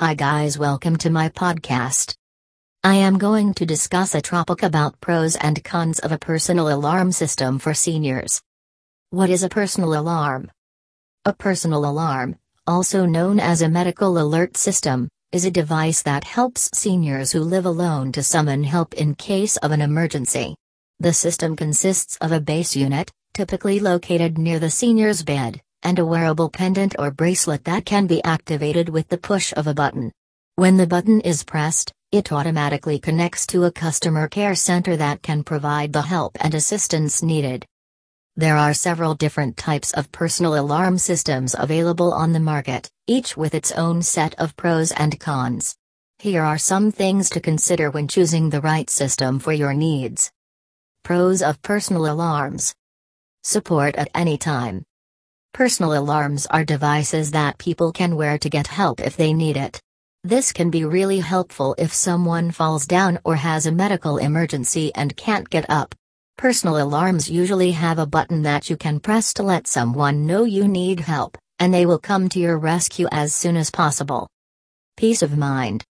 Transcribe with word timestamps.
Hi, 0.00 0.14
guys, 0.14 0.56
welcome 0.56 0.94
to 0.98 1.10
my 1.10 1.28
podcast. 1.28 2.14
I 2.84 2.94
am 2.94 3.18
going 3.18 3.52
to 3.54 3.66
discuss 3.66 4.14
a 4.14 4.20
topic 4.20 4.62
about 4.62 5.00
pros 5.00 5.34
and 5.34 5.64
cons 5.64 5.98
of 5.98 6.12
a 6.12 6.18
personal 6.18 6.72
alarm 6.72 7.10
system 7.10 7.58
for 7.58 7.74
seniors. 7.74 8.40
What 9.10 9.28
is 9.28 9.42
a 9.42 9.48
personal 9.48 9.98
alarm? 9.98 10.52
A 11.24 11.32
personal 11.32 11.84
alarm, 11.84 12.36
also 12.64 13.06
known 13.06 13.40
as 13.40 13.60
a 13.60 13.68
medical 13.68 14.20
alert 14.20 14.56
system, 14.56 15.08
is 15.32 15.44
a 15.44 15.50
device 15.50 16.02
that 16.02 16.22
helps 16.22 16.70
seniors 16.78 17.32
who 17.32 17.40
live 17.40 17.66
alone 17.66 18.12
to 18.12 18.22
summon 18.22 18.62
help 18.62 18.94
in 18.94 19.16
case 19.16 19.56
of 19.56 19.72
an 19.72 19.80
emergency. 19.80 20.54
The 21.00 21.12
system 21.12 21.56
consists 21.56 22.16
of 22.18 22.30
a 22.30 22.40
base 22.40 22.76
unit, 22.76 23.10
typically 23.34 23.80
located 23.80 24.38
near 24.38 24.60
the 24.60 24.70
senior's 24.70 25.24
bed, 25.24 25.60
and 25.82 25.98
a 25.98 26.04
wearable 26.04 26.48
pendant 26.48 26.94
or 26.98 27.10
bracelet 27.10 27.64
that 27.64 27.84
can 27.84 28.06
be 28.06 28.22
activated 28.24 28.88
with 28.88 29.08
the 29.08 29.18
push 29.18 29.52
of 29.56 29.66
a 29.66 29.74
button. 29.74 30.12
When 30.56 30.76
the 30.76 30.86
button 30.86 31.20
is 31.20 31.44
pressed, 31.44 31.92
it 32.10 32.32
automatically 32.32 32.98
connects 32.98 33.46
to 33.48 33.64
a 33.64 33.72
customer 33.72 34.28
care 34.28 34.54
center 34.54 34.96
that 34.96 35.22
can 35.22 35.44
provide 35.44 35.92
the 35.92 36.02
help 36.02 36.36
and 36.40 36.54
assistance 36.54 37.22
needed. 37.22 37.66
There 38.36 38.56
are 38.56 38.72
several 38.72 39.14
different 39.14 39.56
types 39.56 39.92
of 39.92 40.10
personal 40.12 40.58
alarm 40.58 40.98
systems 40.98 41.54
available 41.58 42.12
on 42.12 42.32
the 42.32 42.40
market, 42.40 42.88
each 43.06 43.36
with 43.36 43.54
its 43.54 43.72
own 43.72 44.00
set 44.00 44.34
of 44.36 44.56
pros 44.56 44.92
and 44.92 45.18
cons. 45.20 45.76
Here 46.18 46.42
are 46.42 46.58
some 46.58 46.90
things 46.90 47.30
to 47.30 47.40
consider 47.40 47.90
when 47.90 48.08
choosing 48.08 48.50
the 48.50 48.60
right 48.60 48.88
system 48.88 49.38
for 49.38 49.52
your 49.52 49.74
needs. 49.74 50.30
Pros 51.02 51.42
of 51.42 51.60
personal 51.62 52.10
alarms 52.10 52.74
Support 53.44 53.96
at 53.96 54.10
any 54.14 54.36
time. 54.36 54.84
Personal 55.52 55.98
alarms 55.98 56.46
are 56.46 56.64
devices 56.64 57.30
that 57.32 57.58
people 57.58 57.92
can 57.92 58.16
wear 58.16 58.38
to 58.38 58.48
get 58.48 58.66
help 58.66 59.00
if 59.00 59.16
they 59.16 59.32
need 59.32 59.56
it. 59.56 59.80
This 60.24 60.52
can 60.52 60.70
be 60.70 60.84
really 60.84 61.20
helpful 61.20 61.74
if 61.78 61.92
someone 61.92 62.50
falls 62.50 62.86
down 62.86 63.18
or 63.24 63.36
has 63.36 63.66
a 63.66 63.72
medical 63.72 64.18
emergency 64.18 64.92
and 64.94 65.16
can't 65.16 65.48
get 65.48 65.68
up. 65.68 65.94
Personal 66.36 66.80
alarms 66.80 67.30
usually 67.30 67.72
have 67.72 67.98
a 67.98 68.06
button 68.06 68.42
that 68.42 68.70
you 68.70 68.76
can 68.76 69.00
press 69.00 69.32
to 69.34 69.42
let 69.42 69.66
someone 69.66 70.26
know 70.26 70.44
you 70.44 70.68
need 70.68 71.00
help, 71.00 71.36
and 71.58 71.74
they 71.74 71.86
will 71.86 71.98
come 71.98 72.28
to 72.28 72.38
your 72.38 72.58
rescue 72.58 73.08
as 73.10 73.34
soon 73.34 73.56
as 73.56 73.70
possible. 73.70 74.28
Peace 74.96 75.22
of 75.22 75.36
mind. 75.36 75.84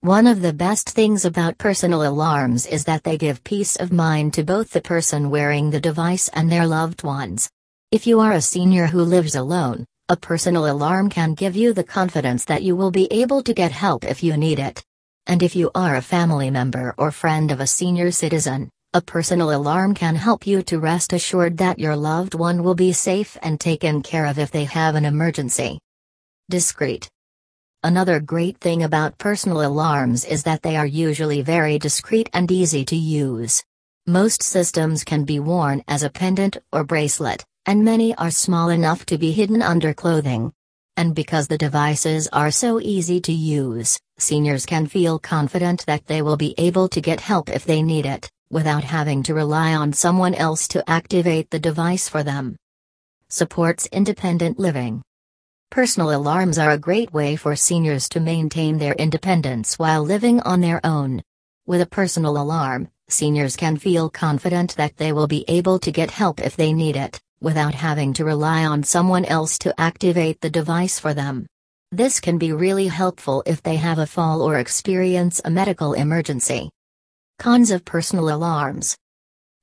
One 0.00 0.26
of 0.26 0.42
the 0.42 0.52
best 0.52 0.90
things 0.90 1.24
about 1.24 1.58
personal 1.58 2.06
alarms 2.06 2.66
is 2.66 2.84
that 2.84 3.04
they 3.04 3.16
give 3.18 3.42
peace 3.44 3.76
of 3.76 3.92
mind 3.92 4.34
to 4.34 4.44
both 4.44 4.70
the 4.70 4.80
person 4.80 5.30
wearing 5.30 5.70
the 5.70 5.80
device 5.80 6.28
and 6.28 6.50
their 6.52 6.66
loved 6.66 7.02
ones. 7.02 7.48
If 7.90 8.06
you 8.06 8.20
are 8.20 8.32
a 8.32 8.42
senior 8.42 8.86
who 8.86 9.02
lives 9.02 9.34
alone, 9.34 9.86
a 10.10 10.16
personal 10.16 10.70
alarm 10.70 11.08
can 11.08 11.32
give 11.32 11.56
you 11.56 11.72
the 11.72 11.82
confidence 11.82 12.44
that 12.44 12.62
you 12.62 12.76
will 12.76 12.90
be 12.90 13.10
able 13.10 13.42
to 13.42 13.54
get 13.54 13.72
help 13.72 14.04
if 14.04 14.22
you 14.22 14.36
need 14.36 14.58
it. 14.58 14.84
And 15.26 15.42
if 15.42 15.56
you 15.56 15.70
are 15.74 15.96
a 15.96 16.02
family 16.02 16.50
member 16.50 16.94
or 16.98 17.10
friend 17.10 17.50
of 17.50 17.60
a 17.60 17.66
senior 17.66 18.10
citizen, 18.10 18.68
a 18.92 19.00
personal 19.00 19.56
alarm 19.56 19.94
can 19.94 20.16
help 20.16 20.46
you 20.46 20.60
to 20.64 20.78
rest 20.80 21.14
assured 21.14 21.56
that 21.56 21.78
your 21.78 21.96
loved 21.96 22.34
one 22.34 22.62
will 22.62 22.74
be 22.74 22.92
safe 22.92 23.38
and 23.40 23.58
taken 23.58 24.02
care 24.02 24.26
of 24.26 24.38
if 24.38 24.50
they 24.50 24.64
have 24.64 24.94
an 24.94 25.06
emergency. 25.06 25.78
Discreet. 26.50 27.08
Another 27.82 28.20
great 28.20 28.58
thing 28.58 28.82
about 28.82 29.16
personal 29.16 29.64
alarms 29.64 30.26
is 30.26 30.42
that 30.42 30.60
they 30.60 30.76
are 30.76 30.84
usually 30.84 31.40
very 31.40 31.78
discreet 31.78 32.28
and 32.34 32.52
easy 32.52 32.84
to 32.84 32.96
use. 32.96 33.64
Most 34.06 34.42
systems 34.42 35.04
can 35.04 35.24
be 35.24 35.40
worn 35.40 35.82
as 35.88 36.02
a 36.02 36.10
pendant 36.10 36.58
or 36.70 36.84
bracelet, 36.84 37.44
and 37.68 37.84
many 37.84 38.14
are 38.14 38.30
small 38.30 38.70
enough 38.70 39.04
to 39.04 39.18
be 39.18 39.30
hidden 39.30 39.60
under 39.60 39.92
clothing. 39.92 40.50
And 40.96 41.14
because 41.14 41.48
the 41.48 41.58
devices 41.58 42.26
are 42.32 42.50
so 42.50 42.80
easy 42.80 43.20
to 43.20 43.30
use, 43.30 44.00
seniors 44.16 44.64
can 44.64 44.86
feel 44.86 45.18
confident 45.18 45.84
that 45.84 46.06
they 46.06 46.22
will 46.22 46.38
be 46.38 46.54
able 46.56 46.88
to 46.88 47.02
get 47.02 47.20
help 47.20 47.50
if 47.50 47.66
they 47.66 47.82
need 47.82 48.06
it, 48.06 48.30
without 48.48 48.84
having 48.84 49.22
to 49.24 49.34
rely 49.34 49.74
on 49.74 49.92
someone 49.92 50.34
else 50.34 50.66
to 50.68 50.88
activate 50.88 51.50
the 51.50 51.58
device 51.58 52.08
for 52.08 52.22
them. 52.22 52.56
Supports 53.28 53.86
independent 53.92 54.58
living. 54.58 55.02
Personal 55.70 56.16
alarms 56.16 56.56
are 56.58 56.70
a 56.70 56.78
great 56.78 57.12
way 57.12 57.36
for 57.36 57.54
seniors 57.54 58.08
to 58.08 58.18
maintain 58.18 58.78
their 58.78 58.94
independence 58.94 59.78
while 59.78 60.02
living 60.02 60.40
on 60.40 60.62
their 60.62 60.80
own. 60.84 61.22
With 61.66 61.82
a 61.82 61.86
personal 61.86 62.38
alarm, 62.38 62.88
seniors 63.10 63.56
can 63.56 63.76
feel 63.76 64.08
confident 64.08 64.74
that 64.76 64.96
they 64.96 65.12
will 65.12 65.26
be 65.26 65.44
able 65.48 65.78
to 65.80 65.92
get 65.92 66.10
help 66.10 66.40
if 66.40 66.56
they 66.56 66.72
need 66.72 66.96
it 66.96 67.20
without 67.40 67.74
having 67.74 68.12
to 68.14 68.24
rely 68.24 68.64
on 68.64 68.82
someone 68.82 69.24
else 69.24 69.58
to 69.58 69.80
activate 69.80 70.40
the 70.40 70.50
device 70.50 70.98
for 70.98 71.14
them. 71.14 71.46
This 71.92 72.20
can 72.20 72.36
be 72.36 72.52
really 72.52 72.88
helpful 72.88 73.42
if 73.46 73.62
they 73.62 73.76
have 73.76 73.98
a 73.98 74.06
fall 74.06 74.42
or 74.42 74.58
experience 74.58 75.40
a 75.44 75.50
medical 75.50 75.94
emergency. 75.94 76.70
Cons 77.38 77.70
of 77.70 77.84
personal 77.84 78.34
alarms 78.34 78.96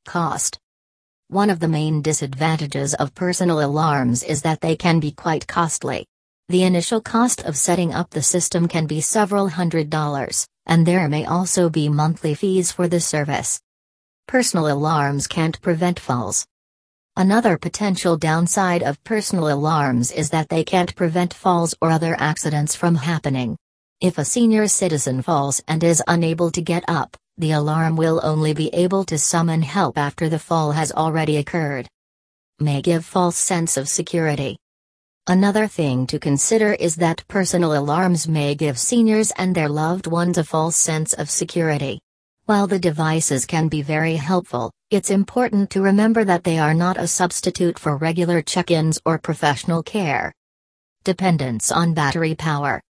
Cost 0.05 0.57
One 1.27 1.49
of 1.49 1.59
the 1.59 1.67
main 1.67 2.01
disadvantages 2.01 2.93
of 2.93 3.13
personal 3.13 3.63
alarms 3.63 4.23
is 4.23 4.41
that 4.43 4.61
they 4.61 4.75
can 4.75 4.99
be 4.99 5.11
quite 5.11 5.47
costly. 5.47 6.05
The 6.49 6.63
initial 6.63 7.01
cost 7.01 7.41
of 7.41 7.57
setting 7.57 7.93
up 7.93 8.11
the 8.11 8.21
system 8.21 8.67
can 8.67 8.85
be 8.85 9.01
several 9.01 9.49
hundred 9.49 9.89
dollars, 9.89 10.47
and 10.65 10.85
there 10.85 11.09
may 11.09 11.25
also 11.25 11.69
be 11.69 11.89
monthly 11.89 12.35
fees 12.35 12.71
for 12.71 12.87
the 12.87 12.99
service. 12.99 13.59
Personal 14.27 14.71
alarms 14.71 15.27
can't 15.27 15.59
prevent 15.61 15.99
falls, 15.99 16.45
Another 17.17 17.57
potential 17.57 18.17
downside 18.17 18.83
of 18.83 19.01
personal 19.05 19.49
alarms 19.49 20.11
is 20.11 20.31
that 20.31 20.49
they 20.49 20.65
can't 20.65 20.93
prevent 20.97 21.33
falls 21.33 21.73
or 21.81 21.89
other 21.89 22.13
accidents 22.19 22.75
from 22.75 22.95
happening. 22.95 23.55
If 24.01 24.17
a 24.17 24.25
senior 24.25 24.67
citizen 24.67 25.21
falls 25.21 25.61
and 25.65 25.81
is 25.81 26.03
unable 26.09 26.51
to 26.51 26.61
get 26.61 26.83
up, 26.89 27.15
the 27.37 27.51
alarm 27.51 27.95
will 27.95 28.19
only 28.21 28.53
be 28.53 28.67
able 28.73 29.05
to 29.05 29.17
summon 29.17 29.61
help 29.61 29.97
after 29.97 30.27
the 30.27 30.39
fall 30.39 30.73
has 30.73 30.91
already 30.91 31.37
occurred. 31.37 31.87
May 32.59 32.81
give 32.81 33.05
false 33.05 33.37
sense 33.37 33.77
of 33.77 33.87
security. 33.87 34.57
Another 35.25 35.67
thing 35.67 36.07
to 36.07 36.19
consider 36.19 36.73
is 36.73 36.97
that 36.97 37.25
personal 37.29 37.77
alarms 37.77 38.27
may 38.27 38.55
give 38.55 38.77
seniors 38.77 39.31
and 39.37 39.55
their 39.55 39.69
loved 39.69 40.07
ones 40.07 40.37
a 40.37 40.43
false 40.43 40.75
sense 40.75 41.13
of 41.13 41.29
security. 41.29 41.97
While 42.45 42.67
the 42.67 42.77
devices 42.77 43.45
can 43.45 43.69
be 43.69 43.81
very 43.81 44.17
helpful, 44.17 44.71
it's 44.95 45.11
important 45.11 45.69
to 45.71 45.81
remember 45.81 46.23
that 46.23 46.45
they 46.45 46.57
are 46.57 46.73
not 46.73 46.97
a 46.97 47.05
substitute 47.05 47.77
for 47.77 47.97
regular 47.97 48.41
check 48.41 48.71
ins 48.71 48.97
or 49.05 49.19
professional 49.19 49.83
care. 49.83 50.33
Dependence 51.03 51.69
on 51.69 51.93
battery 51.93 52.33
power. 52.33 52.81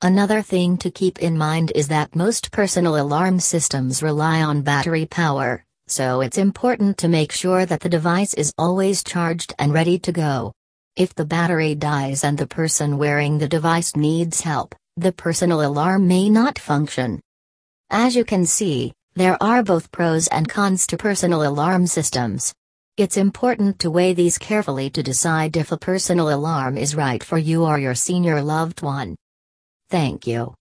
Another 0.00 0.40
thing 0.40 0.78
to 0.78 0.90
keep 0.90 1.18
in 1.20 1.36
mind 1.36 1.70
is 1.74 1.88
that 1.88 2.16
most 2.16 2.50
personal 2.50 2.96
alarm 2.96 3.38
systems 3.40 4.02
rely 4.02 4.42
on 4.42 4.62
battery 4.62 5.04
power, 5.04 5.62
so 5.86 6.22
it's 6.22 6.38
important 6.38 6.96
to 6.98 7.08
make 7.08 7.30
sure 7.30 7.66
that 7.66 7.80
the 7.80 7.90
device 7.90 8.32
is 8.34 8.52
always 8.56 9.04
charged 9.04 9.54
and 9.58 9.72
ready 9.72 9.98
to 9.98 10.12
go. 10.12 10.52
If 10.96 11.14
the 11.14 11.26
battery 11.26 11.74
dies 11.74 12.24
and 12.24 12.38
the 12.38 12.46
person 12.46 12.96
wearing 12.96 13.36
the 13.36 13.48
device 13.48 13.94
needs 13.94 14.40
help, 14.40 14.74
the 14.96 15.12
personal 15.12 15.60
alarm 15.62 16.08
may 16.08 16.30
not 16.30 16.58
function. 16.58 17.20
As 17.90 18.16
you 18.16 18.24
can 18.24 18.46
see, 18.46 18.94
there 19.16 19.40
are 19.40 19.62
both 19.62 19.92
pros 19.92 20.26
and 20.28 20.48
cons 20.48 20.86
to 20.88 20.96
personal 20.96 21.46
alarm 21.46 21.86
systems. 21.86 22.52
It's 22.96 23.16
important 23.16 23.78
to 23.80 23.90
weigh 23.90 24.12
these 24.12 24.38
carefully 24.38 24.90
to 24.90 25.02
decide 25.02 25.56
if 25.56 25.70
a 25.70 25.78
personal 25.78 26.34
alarm 26.34 26.76
is 26.76 26.96
right 26.96 27.22
for 27.22 27.38
you 27.38 27.64
or 27.64 27.78
your 27.78 27.94
senior 27.94 28.42
loved 28.42 28.82
one. 28.82 29.14
Thank 29.88 30.26
you. 30.26 30.52